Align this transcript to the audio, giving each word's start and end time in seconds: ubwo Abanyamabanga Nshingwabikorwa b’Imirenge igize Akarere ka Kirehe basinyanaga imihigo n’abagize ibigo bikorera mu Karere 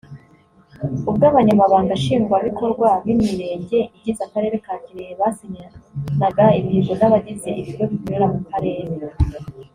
ubwo 1.09 1.23
Abanyamabanga 1.31 1.93
Nshingwabikorwa 1.99 2.89
b’Imirenge 3.05 3.79
igize 3.97 4.21
Akarere 4.27 4.55
ka 4.65 4.75
Kirehe 4.83 5.13
basinyanaga 5.21 6.45
imihigo 6.59 6.93
n’abagize 6.97 7.49
ibigo 7.61 7.83
bikorera 7.91 8.25
mu 8.33 8.39
Karere 8.49 8.89